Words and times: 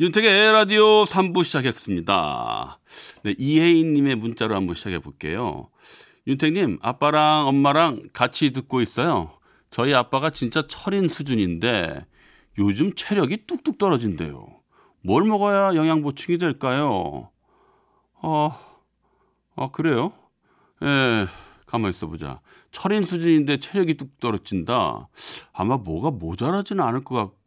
윤택의 0.00 0.28
에라디오 0.28 1.04
3부 1.04 1.44
시작했습니다. 1.44 2.80
네, 3.22 3.34
이혜인님의 3.38 4.16
문자로 4.16 4.56
한번 4.56 4.74
시작해 4.74 4.98
볼게요. 4.98 5.70
윤택님, 6.26 6.80
아빠랑 6.82 7.46
엄마랑 7.46 8.08
같이 8.12 8.50
듣고 8.50 8.80
있어요. 8.80 9.38
저희 9.70 9.94
아빠가 9.94 10.30
진짜 10.30 10.66
철인 10.66 11.06
수준인데 11.08 12.06
요즘 12.58 12.94
체력이 12.96 13.46
뚝뚝 13.46 13.78
떨어진대요. 13.78 14.44
뭘 15.04 15.22
먹어야 15.22 15.76
영양 15.76 16.02
보충이 16.02 16.38
될까요? 16.38 17.30
어, 18.20 18.58
아, 19.54 19.70
그래요? 19.70 20.12
예, 20.82 21.28
가만 21.66 21.90
있어 21.90 22.08
보자. 22.08 22.40
철인 22.72 23.04
수준인데 23.04 23.58
체력이 23.58 23.94
뚝 23.94 24.18
떨어진다. 24.18 25.08
아마 25.52 25.76
뭐가 25.76 26.10
모자라지는 26.10 26.82
않을 26.82 27.04
것 27.04 27.14
같고, 27.14 27.43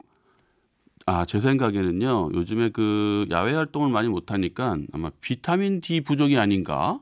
아, 1.08 1.24
제 1.24 1.40
생각에는요, 1.40 2.32
요즘에 2.34 2.68
그 2.68 3.26
야외 3.30 3.54
활동을 3.54 3.88
많이 3.88 4.08
못 4.08 4.30
하니까 4.30 4.76
아마 4.92 5.10
비타민 5.22 5.80
D 5.80 6.02
부족이 6.02 6.36
아닌가? 6.36 7.00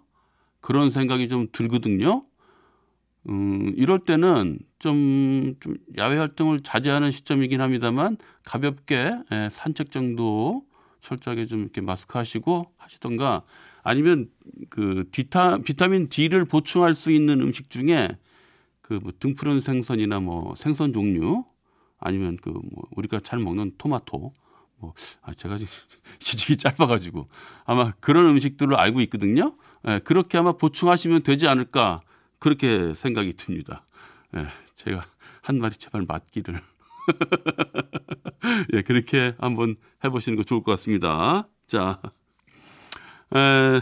그런 0.60 0.90
생각이 0.92 1.26
좀 1.28 1.48
들거든요. 1.50 2.24
음, 3.28 3.72
이럴 3.76 3.98
때는 3.98 4.58
좀, 4.78 5.54
좀 5.58 5.74
야외 5.98 6.16
활동을 6.16 6.60
자제하는 6.62 7.10
시점이긴 7.10 7.60
합니다만 7.60 8.16
가볍게 8.44 9.12
예, 9.32 9.48
산책 9.50 9.90
정도 9.90 10.64
철저하게 11.00 11.46
좀 11.46 11.62
이렇게 11.62 11.80
마스크 11.80 12.18
하시고 12.18 12.72
하시던가 12.76 13.42
아니면 13.82 14.28
그 14.70 15.04
비타, 15.10 15.58
비타민 15.58 16.08
D를 16.08 16.44
보충할 16.44 16.94
수 16.94 17.10
있는 17.10 17.40
음식 17.40 17.70
중에 17.70 18.08
그 18.82 18.94
뭐 19.02 19.12
등푸른 19.18 19.60
생선이나 19.60 20.20
뭐 20.20 20.54
생선 20.56 20.92
종류 20.92 21.44
아니면 21.98 22.36
그 22.36 22.50
뭐 22.50 22.84
우리가 22.96 23.20
잘 23.20 23.38
먹는 23.38 23.72
토마토 23.78 24.32
뭐 24.78 24.94
아, 25.22 25.32
제가 25.32 25.58
시직이 26.18 26.56
짧아가지고 26.58 27.28
아마 27.64 27.92
그런 28.00 28.26
음식들을 28.26 28.74
알고 28.76 29.00
있거든요. 29.02 29.56
예, 29.88 30.00
그렇게 30.00 30.36
아마 30.38 30.52
보충하시면 30.52 31.22
되지 31.22 31.48
않을까 31.48 32.00
그렇게 32.38 32.92
생각이 32.94 33.34
듭니다. 33.34 33.84
예, 34.36 34.46
제가 34.74 35.06
한 35.40 35.58
말이 35.58 35.76
제발 35.76 36.04
맞기를. 36.06 36.60
예, 38.74 38.82
그렇게 38.82 39.34
한번 39.38 39.76
해보시는 40.04 40.36
거 40.36 40.42
좋을 40.42 40.62
것 40.62 40.72
같습니다. 40.72 41.48
자, 41.66 42.00
에, 43.34 43.80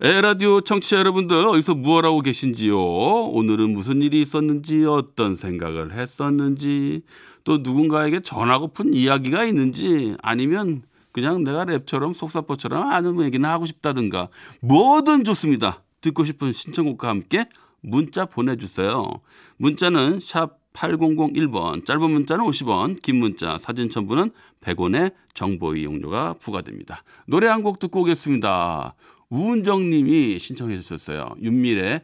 에라디오 0.00 0.60
청취자 0.62 0.98
여러분들 0.98 1.46
어디서 1.46 1.74
무엇 1.74 2.04
하고 2.04 2.20
계신지요? 2.20 2.76
오늘은 2.76 3.72
무슨 3.72 4.02
일이 4.02 4.20
있었는지 4.20 4.84
어떤 4.84 5.36
생각을 5.36 5.92
했었는지 5.92 7.02
또 7.44 7.58
누군가에게 7.58 8.20
전하고픈 8.20 8.94
이야기가 8.94 9.44
있는지 9.44 10.16
아니면 10.22 10.82
그냥 11.12 11.44
내가 11.44 11.64
랩처럼 11.64 12.14
속사포처럼 12.14 12.90
아는 12.90 13.20
얘기나 13.22 13.52
하고 13.52 13.66
싶다든가 13.66 14.28
뭐든 14.60 15.24
좋습니다. 15.24 15.82
듣고 16.00 16.24
싶은 16.24 16.52
신청곡과 16.52 17.08
함께 17.08 17.46
문자 17.80 18.24
보내주세요. 18.24 19.08
문자는 19.56 20.20
샵 20.20 20.58
8001번, 20.72 21.84
짧은 21.84 22.10
문자는 22.10 22.44
50원, 22.46 23.02
긴 23.02 23.16
문자, 23.16 23.58
사진 23.58 23.90
첨부는 23.90 24.30
100원의 24.62 25.12
정보 25.34 25.76
이용료가 25.76 26.34
부과됩니다. 26.34 27.04
노래 27.26 27.46
한 27.48 27.62
곡 27.62 27.78
듣고 27.78 28.00
오겠습니다. 28.00 28.94
우은정 29.28 29.90
님이 29.90 30.38
신청해 30.38 30.78
주셨어요. 30.80 31.34
윤미래 31.40 32.02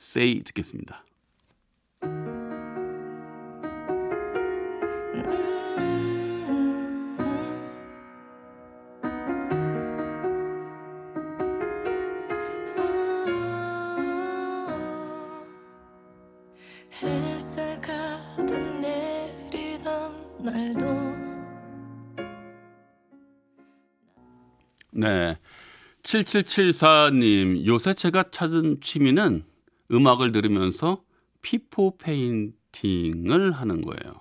Say 0.00 0.42
듣겠습니다. 0.44 1.04
햇살 16.92 17.80
가득 17.80 18.60
내리던 18.80 20.42
날도 20.42 20.84
네. 24.92 25.38
7774님, 26.02 27.66
요새 27.66 27.92
제가 27.94 28.24
찾은 28.30 28.80
취미는 28.80 29.44
음악을 29.92 30.32
들으면서 30.32 31.02
피포 31.42 31.98
페인팅을 31.98 33.52
하는 33.52 33.82
거예요. 33.82 34.14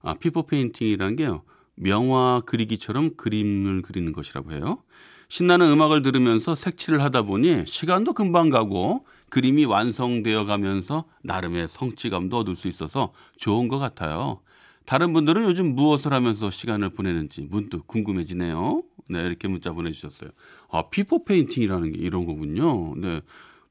아, 0.00 0.14
피포 0.14 0.46
페인팅이라는 0.46 1.16
게요. 1.16 1.42
명화 1.74 2.42
그리기처럼 2.46 3.16
그림을 3.16 3.82
그리는 3.82 4.12
것이라고 4.12 4.52
해요. 4.52 4.82
신나는 5.28 5.70
음악을 5.70 6.02
들으면서 6.02 6.54
색칠을 6.54 7.02
하다 7.02 7.22
보니 7.22 7.64
시간도 7.66 8.12
금방 8.12 8.48
가고 8.48 9.04
그림이 9.30 9.64
완성되어 9.64 10.44
가면서 10.44 11.04
나름의 11.22 11.68
성취감도 11.68 12.38
얻을 12.38 12.56
수 12.56 12.68
있어서 12.68 13.12
좋은 13.36 13.68
것 13.68 13.78
같아요. 13.78 14.40
다른 14.84 15.12
분들은 15.12 15.44
요즘 15.44 15.74
무엇을 15.74 16.12
하면서 16.12 16.50
시간을 16.50 16.90
보내는지 16.90 17.42
문득 17.50 17.86
궁금해지네요. 17.86 18.82
네, 19.08 19.18
이렇게 19.20 19.48
문자 19.48 19.72
보내주셨어요. 19.72 20.30
아, 20.70 20.88
피포 20.90 21.24
페인팅이라는 21.24 21.92
게 21.92 21.98
이런 21.98 22.24
거군요. 22.24 22.94
네. 22.96 23.20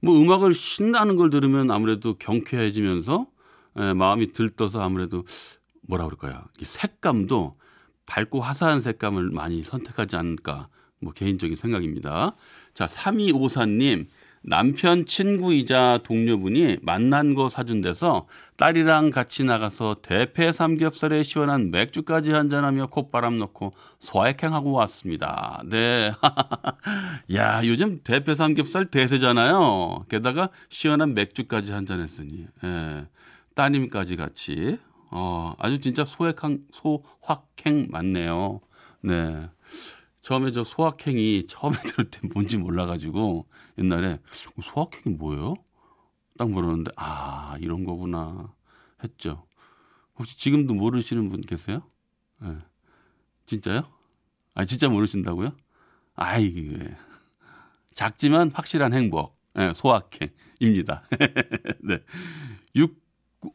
뭐 0.01 0.19
음악을 0.19 0.53
신나는 0.53 1.15
걸 1.15 1.29
들으면 1.29 1.71
아무래도 1.71 2.15
경쾌해지면서 2.15 3.25
에, 3.77 3.93
마음이 3.93 4.33
들떠서 4.33 4.81
아무래도 4.81 5.23
뭐라 5.87 6.05
그럴까요? 6.05 6.43
이 6.59 6.65
색감도 6.65 7.53
밝고 8.05 8.41
화사한 8.41 8.81
색감을 8.81 9.31
많이 9.31 9.63
선택하지 9.63 10.15
않을까 10.15 10.67
뭐 10.99 11.13
개인적인 11.13 11.55
생각입니다. 11.55 12.33
자, 12.73 12.85
3254님. 12.85 14.05
남편 14.47 15.07
친구이자 15.07 16.01
동료분이 16.03 16.77
맛난 16.83 17.33
거 17.33 17.49
사준대서 17.49 18.27
딸이랑 18.57 19.09
같이 19.09 19.43
나가서 19.43 19.97
대패 20.03 20.51
삼겹살에 20.51 21.23
시원한 21.23 21.71
맥주까지 21.71 22.31
한잔하며 22.31 22.87
콧바람 22.87 23.39
넣고 23.39 23.73
소확행하고 23.97 24.71
왔습니다. 24.71 25.63
네. 25.65 26.11
야, 27.33 27.65
요즘 27.65 27.99
대패 28.03 28.35
삼겹살 28.35 28.85
대세잖아요. 28.85 30.05
게다가 30.09 30.49
시원한 30.69 31.15
맥주까지 31.15 31.71
한잔했으니. 31.71 32.45
예. 32.63 33.07
따님까지 33.55 34.15
같이. 34.15 34.77
어, 35.09 35.55
아주 35.57 35.79
진짜 35.79 36.05
소액행, 36.05 36.59
소확행 36.71 37.87
맞네요. 37.89 38.61
네. 39.01 39.49
처음에 40.25 40.51
저 40.51 40.63
소확행이 40.63 41.45
처음에 41.45 41.77
들을 41.85 42.09
때 42.09 42.19
뭔지 42.33 42.57
몰라가지고 42.57 43.45
옛날에 43.77 44.17
소확행이 44.59 45.15
뭐예요? 45.17 45.53
딱 46.35 46.49
물었는데 46.49 46.91
아 46.95 47.57
이런 47.61 47.85
거구나 47.85 48.51
했죠. 49.03 49.45
혹시 50.17 50.35
지금도 50.39 50.73
모르시는 50.73 51.29
분 51.29 51.41
계세요? 51.41 51.83
네. 52.41 52.57
진짜요? 53.45 53.83
아 54.55 54.65
진짜 54.65 54.89
모르신다고요? 54.89 55.55
아이 56.15 56.73
예. 56.73 56.97
작지만 57.93 58.49
확실한 58.51 58.95
행복 58.95 59.37
네, 59.53 59.73
소확행입니다. 59.75 61.03
네. 61.83 61.99
6, 62.75 62.99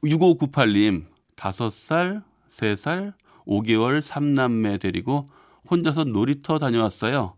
6598님 0.05 1.07
5살, 1.35 2.23
3살, 2.49 3.15
5개월 3.45 4.01
3남매 4.01 4.81
데리고 4.81 5.25
혼자서 5.69 6.05
놀이터 6.05 6.59
다녀왔어요. 6.59 7.35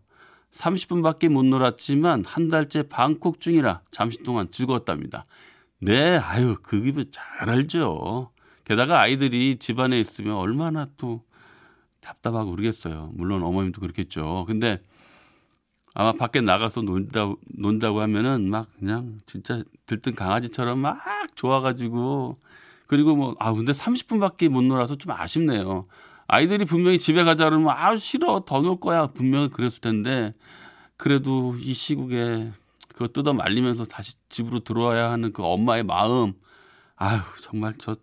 30분밖에 0.51 1.29
못 1.29 1.43
놀았지만 1.45 2.25
한 2.25 2.47
달째 2.47 2.83
방콕 2.83 3.39
중이라 3.39 3.81
잠시 3.91 4.19
동안 4.23 4.51
즐거웠답니다. 4.51 5.23
네, 5.79 6.17
아유, 6.17 6.55
그 6.61 6.81
기분 6.81 7.05
잘 7.11 7.49
알죠. 7.49 8.31
게다가 8.63 9.01
아이들이 9.01 9.57
집안에 9.57 9.99
있으면 9.99 10.35
얼마나 10.35 10.87
또 10.97 11.23
답답하고 11.99 12.51
그러겠어요. 12.51 13.11
물론 13.13 13.43
어머님도 13.43 13.81
그렇겠죠. 13.81 14.45
근데 14.47 14.79
아마 15.93 16.13
밖에 16.13 16.41
나가서 16.41 16.81
논다, 16.81 17.31
논다고 17.57 18.01
하면은 18.01 18.49
막 18.49 18.67
그냥 18.79 19.19
진짜 19.25 19.63
들뜬 19.85 20.15
강아지처럼 20.15 20.79
막 20.79 20.99
좋아가지고 21.35 22.39
그리고 22.87 23.15
뭐, 23.15 23.35
아, 23.39 23.53
근데 23.53 23.71
30분밖에 23.71 24.49
못 24.49 24.61
놀아서 24.61 24.95
좀 24.95 25.11
아쉽네요. 25.11 25.83
아이들이 26.33 26.65
분명히 26.65 26.97
집에 26.99 27.23
가자 27.23 27.45
그러면 27.45 27.69
아 27.69 27.95
싫어 27.95 28.41
더 28.45 28.59
놀 28.59 28.79
거야 28.79 29.07
분명히 29.07 29.49
그랬을 29.49 29.81
텐데 29.81 30.33
그래도 30.97 31.55
이 31.59 31.73
시국에 31.73 32.51
그거 32.89 33.07
뜯어 33.07 33.33
말리면서 33.33 33.85
다시 33.85 34.15
집으로 34.29 34.59
들어와야 34.61 35.11
하는 35.11 35.31
그 35.33 35.43
엄마의 35.43 35.83
마음 35.83 36.33
아유, 36.95 37.19
정말 37.41 37.73
저 37.77 37.95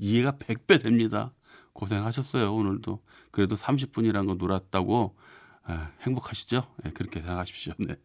이해가 0.00 0.32
100배 0.32 0.82
됩니다. 0.82 1.32
고생하셨어요, 1.74 2.54
오늘도. 2.54 3.00
그래도 3.30 3.54
30분이란 3.54 4.26
거 4.26 4.34
놀았다고 4.34 5.14
아, 5.64 5.90
행복하시죠? 6.02 6.62
네, 6.84 6.90
그렇게 6.92 7.20
생각하십시오. 7.20 7.74
네. 7.78 7.96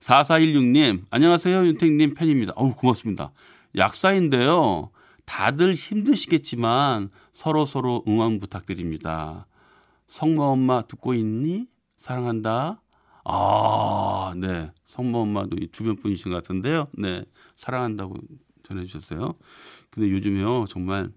4416님, 0.00 1.04
안녕하세요. 1.10 1.66
윤택님 1.66 2.14
팬입니다. 2.14 2.54
어우, 2.56 2.74
고맙습니다. 2.74 3.32
약사인데요. 3.76 4.91
다들 5.24 5.74
힘드시겠지만 5.74 7.10
서로 7.32 7.66
서로 7.66 8.04
응원 8.06 8.38
부탁드립니다. 8.38 9.46
성모 10.06 10.42
엄마 10.42 10.82
듣고 10.82 11.14
있니? 11.14 11.66
사랑한다. 11.96 12.82
아, 13.24 14.34
네. 14.36 14.70
성모 14.86 15.20
엄마도 15.20 15.56
주변 15.70 15.96
분이신 15.96 16.30
것 16.30 16.36
같은데요. 16.36 16.84
네. 16.98 17.24
사랑한다고 17.56 18.14
전해 18.62 18.84
주셨어요. 18.84 19.34
근데 19.90 20.10
요즘에요, 20.10 20.66
정말, 20.68 21.10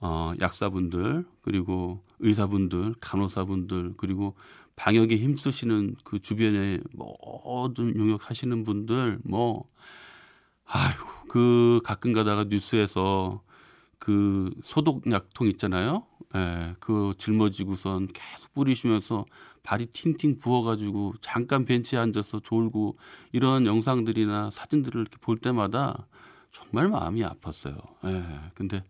어, 0.00 0.32
약사분들, 0.40 1.24
그리고 1.42 2.02
의사분들, 2.18 2.94
간호사분들, 3.00 3.94
그리고 3.96 4.34
방역에 4.76 5.16
힘쓰시는 5.16 5.96
그 6.04 6.18
주변에 6.18 6.80
모든 6.92 7.96
용역 7.96 8.28
하시는 8.28 8.62
분들, 8.62 9.20
뭐, 9.24 9.62
아이고, 10.66 11.06
그 11.28 11.80
가끔 11.84 12.12
가다가 12.12 12.44
뉴스에서 12.44 13.42
그 13.98 14.52
소독 14.62 15.10
약통 15.10 15.48
있잖아요. 15.48 16.06
예, 16.36 16.74
그 16.80 17.14
짊어지고선 17.16 18.08
계속 18.12 18.52
뿌리시면서 18.54 19.24
발이 19.62 19.86
팅팅 19.86 20.38
부어가지고 20.38 21.14
잠깐 21.20 21.64
벤치에 21.64 21.98
앉아서 21.98 22.40
졸고 22.40 22.98
이런 23.32 23.66
영상들이나 23.66 24.50
사진들을 24.50 25.00
이렇게 25.00 25.16
볼 25.20 25.38
때마다 25.38 26.06
정말 26.52 26.88
마음이 26.88 27.22
아팠어요. 27.22 27.80
예, 28.04 28.24
근데 28.54 28.84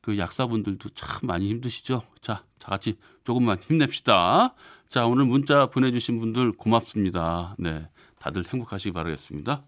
그 0.00 0.18
약사분들도 0.18 0.90
참 0.90 1.26
많이 1.26 1.48
힘드시죠? 1.50 2.02
자, 2.20 2.44
다 2.58 2.68
같이 2.68 2.96
조금만 3.24 3.58
힘냅시다. 3.58 4.54
자, 4.88 5.06
오늘 5.06 5.24
문자 5.24 5.66
보내주신 5.66 6.18
분들 6.18 6.52
고맙습니다. 6.52 7.56
네, 7.58 7.88
다들 8.18 8.44
행복하시기 8.46 8.92
바라겠습니다. 8.92 9.64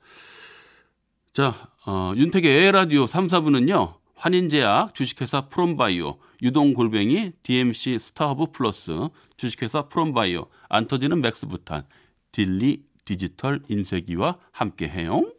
자, 1.32 1.70
어, 1.87 2.12
윤택의 2.14 2.67
에헤라디오 2.67 3.06
3, 3.06 3.26
4부는요. 3.26 3.94
환인제약, 4.17 4.94
주식회사 4.94 5.49
프롬바이오, 5.49 6.19
유동골뱅이, 6.43 7.32
DMC 7.43 7.99
스타허브 7.99 8.52
플러스, 8.52 9.08
주식회사 9.38 9.88
프롬바이오, 9.88 10.46
안 10.69 10.87
터지는 10.87 11.23
맥스부탄, 11.23 11.87
딜리 12.32 12.84
디지털 13.06 13.62
인쇄기와 13.69 14.37
함께해요. 14.50 15.32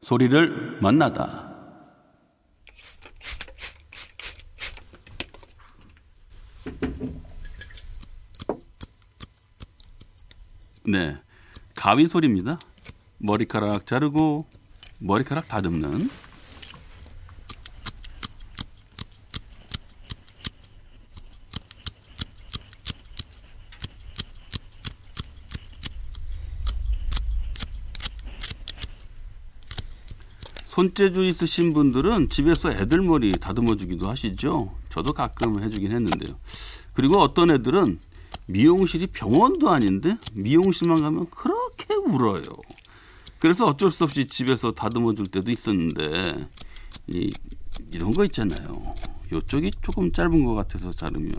소리를 0.00 0.78
만나다. 0.80 1.56
네, 10.84 11.16
가위 11.76 12.06
소리입니다. 12.06 12.60
머리카락 13.18 13.84
자르고 13.84 14.46
머리카락 15.00 15.46
다듬는 15.48 16.08
손재주 30.66 31.24
있으신 31.24 31.72
분들은 31.72 32.28
집에서 32.28 32.70
애들 32.70 33.02
머리 33.02 33.32
다듬어 33.32 33.76
주기도 33.76 34.08
하시죠. 34.08 34.72
저도 34.90 35.12
가끔 35.12 35.62
해주긴 35.62 35.90
했는데요. 35.90 36.38
그리고 36.92 37.20
어떤 37.20 37.50
애들은 37.50 37.98
미용실이 38.46 39.08
병원도 39.08 39.70
아닌데 39.70 40.16
미용실만 40.34 41.00
가면 41.00 41.30
그렇게 41.30 41.94
울어요. 41.94 42.42
그래서 43.38 43.66
어쩔 43.66 43.90
수 43.90 44.04
없이 44.04 44.26
집에서 44.26 44.72
다듬어 44.72 45.14
줄 45.14 45.26
때도 45.26 45.50
있었는데 45.50 46.48
이, 47.06 47.32
이런 47.94 48.12
거 48.12 48.24
있잖아요. 48.24 48.94
요쪽이 49.30 49.70
조금 49.82 50.10
짧은 50.10 50.44
것 50.44 50.54
같아서 50.54 50.92
자르면 50.92 51.38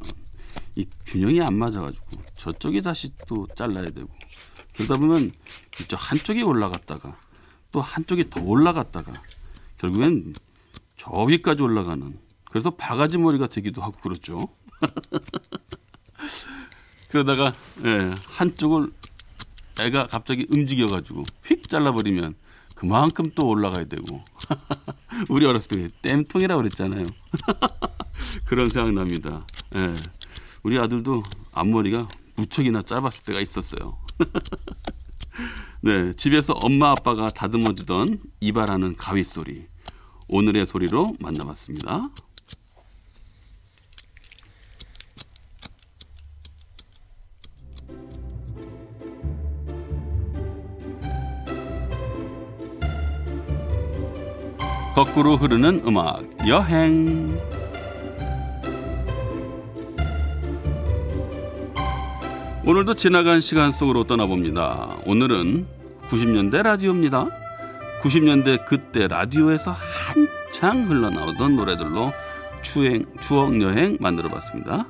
이 0.76 0.86
균형이 1.08 1.42
안 1.42 1.58
맞아가지고 1.58 2.06
저쪽이 2.36 2.82
다시 2.82 3.12
또 3.28 3.48
잘라야 3.56 3.88
되고 3.88 4.10
그러다 4.76 4.98
보면 4.98 5.32
이쪽 5.82 5.98
한쪽이 6.00 6.44
올라갔다가 6.44 7.18
또 7.72 7.82
한쪽이 7.82 8.30
더 8.30 8.42
올라갔다가 8.42 9.12
결국엔 9.80 10.34
저 10.98 11.12
위까지 11.24 11.62
올라가는 11.62 12.18
그래서 12.46 12.72
바가지 12.72 13.18
머리가 13.18 13.48
되기도 13.48 13.82
하고 13.82 14.00
그렇죠. 14.02 14.40
그러다가 17.10 17.54
예, 17.86 18.14
한쪽을 18.30 18.92
애가 19.82 20.08
갑자기 20.08 20.46
움직여가지고 20.56 21.24
휙 21.46 21.70
잘라버리면 21.70 22.36
그만큼 22.76 23.26
또 23.36 23.48
올라가야 23.50 23.86
되고 23.86 24.24
우리 25.30 25.46
어렸을 25.46 25.68
때 25.68 25.88
땜통이라고 26.02 26.62
그랬잖아요. 26.62 27.06
그런 28.46 28.70
생각 28.70 28.94
납니다. 28.94 29.46
예. 29.76 29.94
우리 30.64 30.78
아들도 30.80 31.24
앞머리가 31.52 32.08
무척이나 32.36 32.82
짧았을 32.82 33.26
때가 33.26 33.42
있었어요. 33.42 33.98
네, 35.82 36.14
집에서 36.14 36.54
엄마 36.64 36.92
아빠가 36.92 37.28
다듬어 37.28 37.74
주던 37.76 38.20
이발하는 38.40 38.96
가위 38.96 39.24
소리. 39.24 39.66
오늘의 40.30 40.68
소리로 40.68 41.14
만나봤습니다. 41.20 42.10
거꾸로 55.00 55.38
흐르는 55.38 55.84
음악 55.88 56.26
여행 56.46 57.40
오늘도 62.66 62.96
지나간 62.96 63.40
시간 63.40 63.72
속으로 63.72 64.04
떠나봅니다. 64.04 64.98
오늘은 65.06 65.68
90년대 66.08 66.64
라디오입니다. 66.64 67.30
90년대 68.02 68.66
그때 68.66 69.08
라디오에서 69.08 69.72
한창 69.72 70.90
흘러나오던 70.90 71.56
노래들로 71.56 72.12
추행, 72.62 73.06
추억 73.22 73.62
여행 73.62 73.96
만들어 74.02 74.28
봤습니다. 74.28 74.86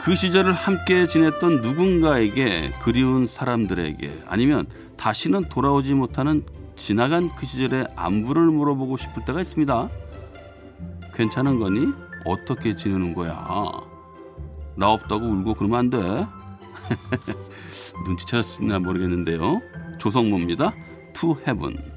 그 0.00 0.14
시절을 0.14 0.52
함께 0.52 1.08
지냈던 1.08 1.62
누군가에게 1.62 2.70
그리운 2.80 3.26
사람들에게 3.26 4.20
아니면 4.28 4.66
다시는 4.96 5.48
돌아오지 5.48 5.94
못하는 5.94 6.44
지나간 6.76 7.34
그 7.36 7.46
시절의 7.46 7.88
안부를 7.96 8.46
물어보고 8.46 8.96
싶을 8.96 9.24
때가 9.24 9.40
있습니다. 9.40 9.88
괜찮은 11.14 11.60
거니? 11.60 11.92
어떻게 12.24 12.74
지내는 12.74 13.14
거야? 13.14 13.34
나 14.76 14.90
없다고 14.90 15.26
울고 15.26 15.54
그러면 15.54 15.78
안 15.78 15.90
돼. 15.90 15.98
눈치채셨나 18.06 18.80
모르겠는데요. 18.80 19.60
조성모입니다. 19.98 20.74
To 21.14 21.36
Heaven. 21.46 21.93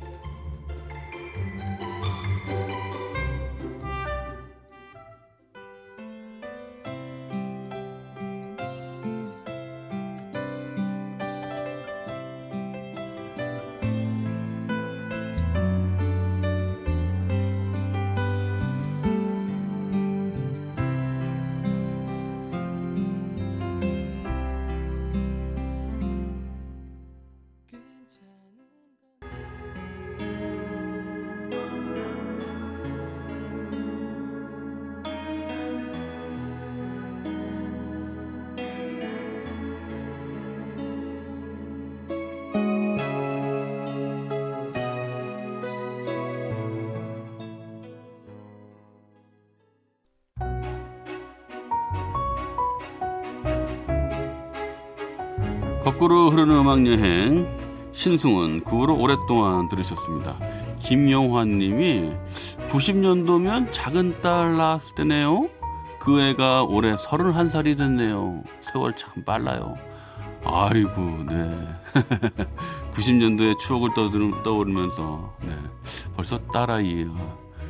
거꾸로 55.88 56.30
흐르는 56.30 56.54
음악 56.54 56.86
여행 56.86 57.48
신승훈 57.94 58.66
그 58.66 58.78
후로 58.78 59.00
오랫동안 59.00 59.70
들으셨습니다. 59.70 60.36
김용환 60.80 61.60
님이 61.60 62.12
90년도면 62.68 63.72
작은 63.72 64.22
딸 64.22 64.58
낳았을 64.58 64.96
때네요. 64.96 65.48
그 66.02 66.20
애가 66.20 66.64
올해 66.64 66.94
31살이 66.98 67.78
됐네요. 67.78 68.44
세월 68.60 68.98
참 68.98 69.24
빨라요. 69.24 69.76
아이고, 70.44 71.24
네. 71.26 71.58
90년도의 72.94 73.58
추억을 73.60 73.92
떠오르면서, 74.44 75.38
네. 75.42 75.56
벌써 76.18 76.38
딸아이가 76.52 77.14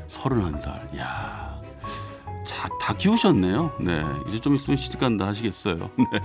31살. 0.07 0.97
야 0.97 1.62
자, 2.43 2.67
다 2.81 2.95
키우셨네요. 2.95 3.74
네. 3.79 4.03
이제 4.27 4.39
좀 4.39 4.55
있으면 4.55 4.75
시집간다 4.75 5.27
하시겠어요. 5.27 5.91
네. 6.00 6.19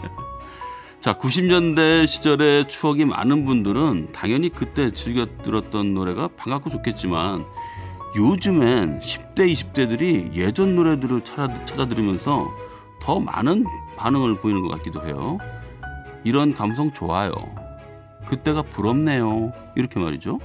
자, 1.02 1.14
90년대 1.14 2.06
시절의 2.06 2.68
추억이 2.68 3.04
많은 3.04 3.44
분들은 3.44 4.12
당연히 4.12 4.50
그때 4.50 4.92
즐겨 4.92 5.26
들었던 5.42 5.94
노래가 5.94 6.28
반갑고 6.36 6.70
좋겠지만 6.70 7.44
요즘엔 8.14 9.00
10대, 9.00 9.52
20대들이 9.52 10.32
예전 10.32 10.76
노래들을 10.76 11.24
찾아, 11.24 11.64
찾아 11.64 11.88
들으면서 11.88 12.48
더 13.00 13.18
많은 13.18 13.64
반응을 13.96 14.36
보이는 14.36 14.62
것 14.62 14.68
같기도 14.76 15.04
해요. 15.04 15.38
이런 16.22 16.54
감성 16.54 16.92
좋아요. 16.92 17.32
그때가 18.26 18.62
부럽네요. 18.62 19.52
이렇게 19.74 19.98
말이죠. 19.98 20.38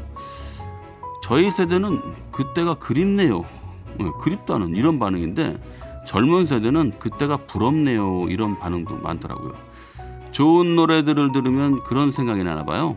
저희 1.22 1.52
세대는 1.52 2.02
그때가 2.32 2.80
그립네요. 2.80 3.46
네, 4.00 4.06
그립다는 4.22 4.76
이런 4.76 4.98
반응인데 4.98 5.56
젊은 6.08 6.48
세대는 6.48 6.98
그때가 6.98 7.38
부럽네요. 7.46 8.26
이런 8.30 8.58
반응도 8.58 8.98
많더라고요. 8.98 9.68
좋은 10.38 10.76
노래들을 10.76 11.32
들으면 11.32 11.82
그런 11.82 12.12
생각이 12.12 12.44
나나 12.44 12.64
봐요. 12.64 12.96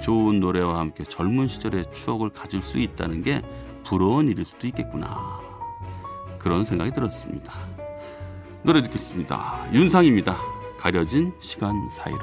좋은 0.00 0.38
노래와 0.38 0.78
함께 0.78 1.02
젊은 1.02 1.48
시절의 1.48 1.86
추억을 1.92 2.30
가질 2.30 2.62
수 2.62 2.78
있다는 2.78 3.22
게 3.22 3.42
부러운 3.82 4.28
일일 4.28 4.44
수도 4.44 4.68
있겠구나. 4.68 5.40
그런 6.38 6.64
생각이 6.64 6.92
들었습니다. 6.92 7.52
노래 8.62 8.82
듣겠습니다. 8.82 9.66
윤상입니다. 9.72 10.38
가려진 10.78 11.32
시간 11.40 11.74
사이로. 11.90 12.20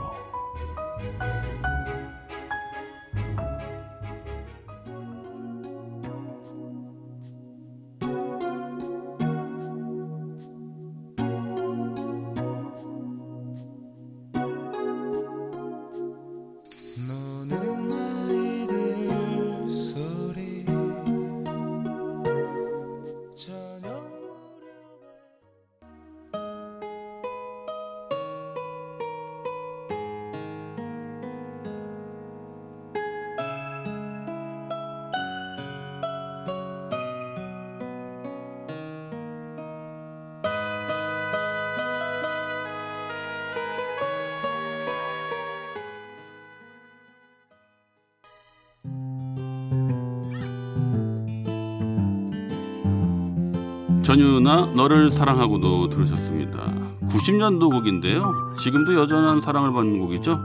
전유나 54.04 54.74
너를 54.76 55.10
사랑하고도 55.10 55.90
들으셨습니다. 55.90 56.60
90년도 57.08 57.72
곡인데요. 57.72 58.54
지금도 58.58 58.96
여전한 58.96 59.40
사랑을 59.40 59.72
받는 59.72 59.98
곡이죠. 60.00 60.38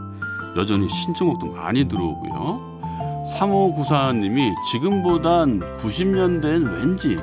여전히 0.57 0.89
신청곡도 0.89 1.53
많이 1.55 1.89
들어오고요. 1.89 2.79
3594님이 3.39 4.55
지금보단 4.71 5.61
90년대엔 5.79 6.73
왠지 6.73 7.19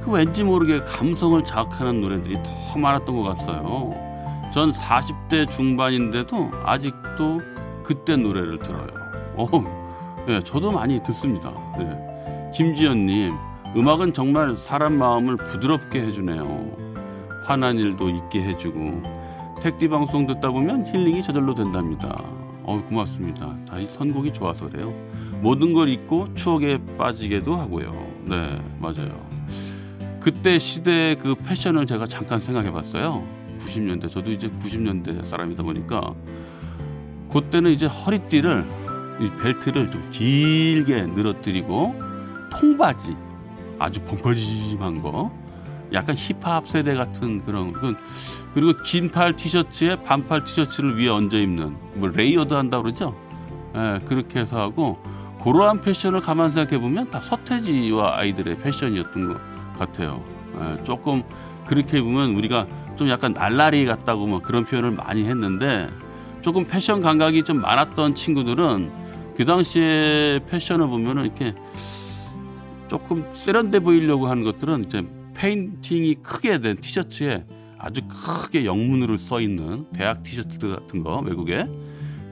그 0.00 0.10
왠지 0.10 0.42
모르게 0.42 0.80
감성을 0.80 1.42
자극하는 1.44 2.00
노래들이 2.00 2.38
더 2.42 2.78
많았던 2.78 3.22
것 3.22 3.22
같아요. 3.22 3.94
전 4.52 4.72
40대 4.72 5.48
중반인데도 5.48 6.50
아직도 6.64 7.40
그때 7.84 8.16
노래를 8.16 8.58
들어요. 8.58 8.88
어, 9.36 9.48
네, 10.26 10.42
저도 10.42 10.72
많이 10.72 11.00
듣습니다. 11.04 11.52
네. 11.78 12.50
김지연님, 12.54 13.32
음악은 13.76 14.12
정말 14.12 14.56
사람 14.56 14.98
마음을 14.98 15.36
부드럽게 15.36 16.02
해주네요. 16.02 16.76
화난 17.46 17.78
일도 17.78 18.10
있게 18.10 18.42
해주고 18.44 19.02
택디 19.62 19.88
방송 19.88 20.26
듣다 20.26 20.50
보면 20.50 20.86
힐링이 20.86 21.22
저절로 21.22 21.54
된답니다. 21.54 22.08
어 22.64 22.80
고맙습니다. 22.88 23.56
다 23.68 23.78
이 23.78 23.86
선곡이 23.86 24.32
좋아서 24.32 24.68
그래요. 24.68 24.92
모든 25.40 25.72
걸 25.72 25.88
잊고 25.88 26.32
추억에 26.34 26.78
빠지게도 26.98 27.54
하고요. 27.54 27.92
네 28.24 28.60
맞아요. 28.78 29.10
그때 30.20 30.58
시대의 30.58 31.16
그 31.16 31.34
패션을 31.34 31.86
제가 31.86 32.06
잠깐 32.06 32.38
생각해 32.38 32.70
봤어요. 32.70 33.24
90년대 33.58 34.10
저도 34.10 34.30
이제 34.30 34.48
90년대 34.48 35.24
사람이다 35.24 35.62
보니까 35.62 36.14
그때는 37.32 37.70
이제 37.72 37.86
허리띠를 37.86 38.64
벨트를 39.42 39.90
좀 39.90 40.08
길게 40.12 41.06
늘어뜨리고 41.06 41.94
통바지 42.52 43.16
아주 43.82 44.00
펑퍼짐한 44.02 45.02
거, 45.02 45.32
약간 45.92 46.16
힙합 46.16 46.66
세대 46.66 46.94
같은 46.94 47.42
그런 47.44 47.72
그리고 48.54 48.72
긴팔 48.82 49.36
티셔츠에 49.36 49.96
반팔 49.96 50.44
티셔츠를 50.44 50.98
위에 50.98 51.08
얹어 51.08 51.36
입는 51.36 51.76
뭐 51.94 52.08
layered 52.08 52.54
한다 52.54 52.80
그러죠. 52.80 53.14
예, 53.74 54.00
그렇게 54.04 54.40
해서 54.40 54.60
하고 54.60 54.98
그러한 55.42 55.80
패션을 55.80 56.20
가만 56.20 56.50
생각해 56.50 56.80
보면 56.80 57.10
다 57.10 57.20
서태지와 57.20 58.18
아이들의 58.18 58.58
패션이었던 58.58 59.28
것 59.28 59.40
같아요. 59.78 60.22
예, 60.60 60.82
조금 60.82 61.22
그렇게 61.66 62.00
보면 62.00 62.34
우리가 62.36 62.66
좀 62.96 63.08
약간 63.08 63.32
날라리 63.32 63.84
같다고 63.84 64.26
뭐 64.26 64.38
그런 64.38 64.64
표현을 64.64 64.92
많이 64.92 65.24
했는데 65.24 65.88
조금 66.40 66.64
패션 66.66 67.00
감각이 67.00 67.42
좀 67.42 67.60
많았던 67.60 68.14
친구들은 68.14 68.90
그 69.36 69.44
당시에 69.44 70.40
패션을 70.48 70.86
보면은 70.86 71.24
이렇게 71.24 71.54
조금 72.92 73.24
세련돼 73.32 73.80
보이려고 73.80 74.26
하는 74.26 74.44
것들은 74.44 74.84
이제 74.84 75.02
페인팅이 75.32 76.16
크게 76.16 76.58
된 76.58 76.76
티셔츠에 76.76 77.46
아주 77.78 78.02
크게 78.06 78.66
영문으로 78.66 79.16
써 79.16 79.40
있는 79.40 79.86
대학 79.94 80.22
티셔츠 80.22 80.58
같은 80.58 81.02
거 81.02 81.20
외국에. 81.20 81.66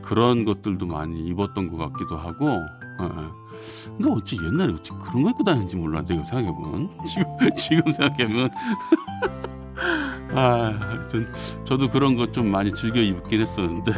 그런 0.02 0.45
것들도 0.45 0.85
많이 0.87 1.26
입었던 1.29 1.71
것 1.71 1.79
같기도 1.79 2.19
하고. 2.19 2.47
예. 2.50 3.88
근데 3.97 4.11
어찌 4.11 4.37
옛날에 4.37 4.75
어찌 4.75 4.90
그런 5.02 5.23
거 5.23 5.31
입고 5.31 5.45
다녔는지 5.45 5.76
몰라 5.76 6.02
내가 6.02 6.23
생각해보면. 6.25 6.90
지금 7.09 7.57
지금 7.57 7.93
생각해보면. 7.93 8.50
아 10.37 10.76
하여튼 10.79 11.33
저도 11.64 11.88
그런 11.88 12.17
것 12.17 12.33
좀 12.33 12.50
많이 12.50 12.71
즐겨 12.75 13.00
입긴 13.00 13.40
했었는데 13.40 13.93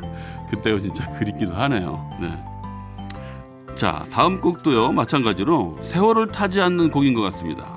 그때가 0.50 0.78
진짜 0.78 1.10
그립기도 1.18 1.52
하네요. 1.54 2.10
네. 2.22 2.42
자, 3.76 4.06
다음 4.10 4.40
곡도요, 4.40 4.92
마찬가지로 4.92 5.76
세월을 5.82 6.28
타지 6.28 6.62
않는 6.62 6.90
곡인 6.90 7.12
것 7.12 7.20
같습니다. 7.20 7.76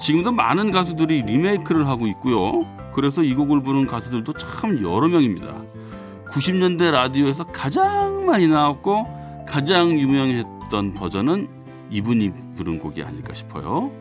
지금도 0.00 0.32
많은 0.32 0.72
가수들이 0.72 1.22
리메이크를 1.22 1.86
하고 1.86 2.06
있고요. 2.06 2.64
그래서 2.94 3.22
이 3.22 3.34
곡을 3.34 3.62
부르는 3.62 3.86
가수들도 3.86 4.32
참 4.32 4.82
여러 4.82 5.08
명입니다. 5.08 5.62
90년대 6.28 6.90
라디오에서 6.90 7.44
가장 7.44 8.24
많이 8.24 8.48
나왔고 8.48 9.06
가장 9.46 9.90
유명했던 9.90 10.94
버전은 10.94 11.48
이분이 11.90 12.32
부른 12.56 12.78
곡이 12.78 13.02
아닐까 13.02 13.34
싶어요. 13.34 13.92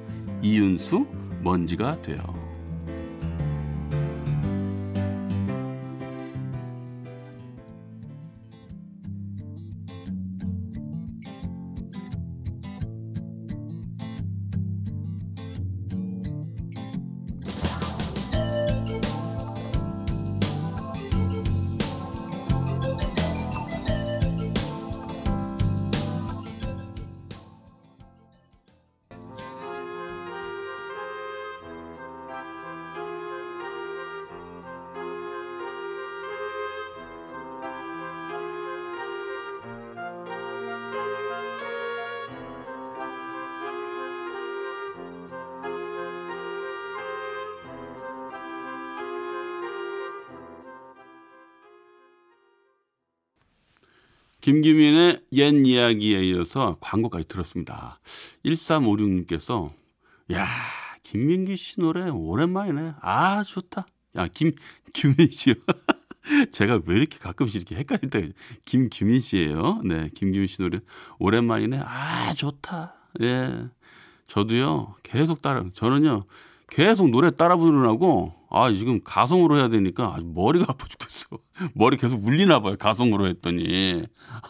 이윤수, 0.41 1.05
먼지가 1.41 2.01
돼요. 2.01 2.42
김규민의 54.43 55.21
옛 55.31 55.53
이야기에 55.53 56.21
이어서 56.25 56.75
광고까지 56.81 57.29
들었습니다. 57.29 58.01
1356님께서, 58.43 59.71
야 60.33 60.45
김민기 61.03 61.55
씨 61.55 61.79
노래 61.79 62.09
오랜만이네. 62.09 62.95
아, 62.99 63.41
좋다. 63.43 63.85
야, 64.17 64.27
김, 64.27 64.51
규민 64.93 65.31
씨요. 65.31 65.53
제가 66.51 66.81
왜 66.85 66.95
이렇게 66.97 67.19
가끔씩 67.19 67.55
이렇게 67.55 67.75
헷갈릴 67.77 68.09
때, 68.09 68.33
김규민 68.65 69.21
씨예요 69.21 69.79
네, 69.85 70.09
김규민 70.13 70.47
씨 70.47 70.61
노래 70.61 70.79
오랜만이네. 71.19 71.79
아, 71.81 72.33
좋다. 72.33 72.95
예. 73.21 73.69
저도요, 74.27 74.95
계속 75.03 75.41
따라, 75.41 75.63
저는요, 75.73 76.25
계속 76.73 77.11
노래 77.11 77.29
따라 77.29 77.55
부르라고, 77.55 78.33
아, 78.49 78.73
지금 78.73 78.99
가성으로 79.03 79.57
해야 79.57 79.69
되니까 79.69 80.17
머리가 80.23 80.65
아파 80.69 80.87
죽겠어. 80.87 81.27
머리 81.75 81.97
계속 81.97 82.25
울리나 82.25 82.61
봐요. 82.61 82.75
가성으로 82.79 83.27
했더니. 83.27 84.01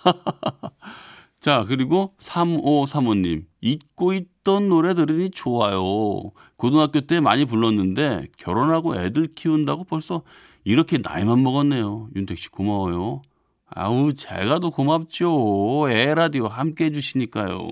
자, 1.42 1.66
그리고 1.68 2.14
3535님. 2.20 3.44
잊고 3.60 4.14
있던 4.14 4.70
노래 4.70 4.94
들으니 4.94 5.32
좋아요. 5.32 6.32
고등학교 6.56 7.02
때 7.02 7.20
많이 7.20 7.44
불렀는데 7.44 8.28
결혼하고 8.38 8.96
애들 8.96 9.36
키운다고 9.36 9.84
벌써 9.84 10.22
이렇게 10.64 11.00
나이만 11.00 11.44
먹었네요. 11.44 12.08
윤택 12.16 12.38
씨 12.38 12.48
고마워요. 12.48 13.22
아우, 13.68 14.14
제가 14.14 14.60
더 14.60 14.70
고맙죠. 14.70 15.90
에라디오 15.90 16.48
함께 16.48 16.86
해주시니까요. 16.86 17.68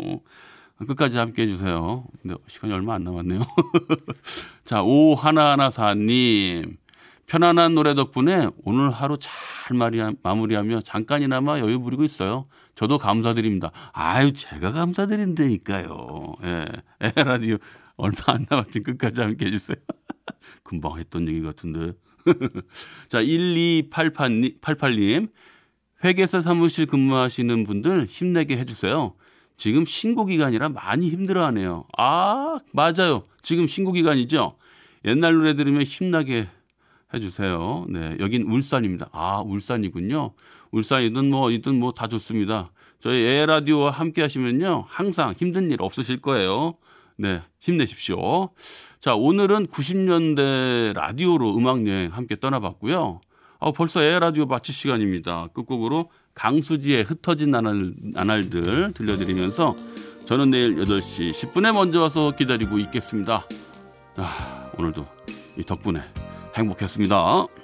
끝까지 0.85 1.17
함께 1.17 1.43
해주세요. 1.43 2.05
근데 2.21 2.35
시간이 2.47 2.73
얼마 2.73 2.95
안 2.95 3.03
남았네요. 3.03 3.41
자, 4.65 4.81
오하나하나사님. 4.81 6.77
편안한 7.27 7.75
노래 7.75 7.95
덕분에 7.95 8.49
오늘 8.65 8.91
하루 8.91 9.17
잘 9.17 9.31
마무리하며 10.21 10.81
잠깐이나마 10.81 11.59
여유 11.59 11.79
부리고 11.79 12.03
있어요. 12.03 12.43
저도 12.75 12.97
감사드립니다. 12.97 13.71
아유, 13.93 14.33
제가 14.33 14.73
감사드린다니까요. 14.73 16.33
예. 16.43 16.65
에라디오 16.99 17.57
얼마 17.95 18.17
안 18.27 18.45
남았지 18.49 18.81
끝까지 18.81 19.21
함께 19.21 19.45
해주세요. 19.45 19.77
금방 20.63 20.97
했던 20.97 21.27
얘기 21.27 21.41
같은데. 21.41 21.93
자, 23.07 23.21
1288님. 23.21 25.29
회계사 26.03 26.41
사무실 26.41 26.87
근무하시는 26.87 27.63
분들 27.63 28.07
힘내게 28.07 28.57
해주세요. 28.57 29.13
지금 29.61 29.85
신고 29.85 30.25
기간이라 30.25 30.69
많이 30.69 31.11
힘들어하네요. 31.11 31.85
아, 31.95 32.57
맞아요. 32.71 33.21
지금 33.43 33.67
신고 33.67 33.91
기간이죠. 33.91 34.55
옛날 35.05 35.35
노래 35.35 35.53
들으면 35.53 35.83
힘나게 35.83 36.47
해주세요. 37.13 37.85
네, 37.89 38.17
여긴 38.19 38.41
울산입니다. 38.49 39.09
아, 39.11 39.43
울산이군요. 39.45 40.33
울산이든 40.71 41.29
뭐 41.29 41.41
어디든 41.41 41.75
뭐 41.75 41.91
다 41.91 42.07
좋습니다. 42.07 42.71
저희 42.97 43.21
에라디오와 43.21 43.91
함께 43.91 44.23
하시면요. 44.23 44.85
항상 44.87 45.35
힘든 45.37 45.69
일 45.69 45.83
없으실 45.83 46.21
거예요. 46.21 46.73
네, 47.17 47.43
힘내십시오. 47.59 48.49
자, 48.99 49.13
오늘은 49.13 49.67
90년대 49.67 50.93
라디오로 50.95 51.55
음악여행 51.55 52.09
함께 52.13 52.35
떠나봤고요. 52.35 53.21
아, 53.59 53.71
벌써 53.71 54.01
에라디오 54.01 54.47
마칠 54.47 54.73
시간입니다. 54.73 55.49
끝곡으로 55.53 56.09
강수지의 56.33 57.03
흩어진 57.03 57.51
나날, 57.51 57.93
나날들 57.97 58.93
들려드리면서 58.93 59.75
저는 60.25 60.49
내일 60.49 60.75
8시 60.77 61.31
10분에 61.31 61.73
먼저 61.73 62.01
와서 62.01 62.31
기다리고 62.31 62.77
있겠습니다. 62.79 63.45
아, 64.15 64.71
오늘도 64.77 65.05
이 65.57 65.63
덕분에 65.63 66.01
행복했습니다. 66.55 67.60